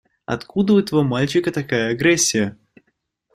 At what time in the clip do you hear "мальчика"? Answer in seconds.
1.03-1.51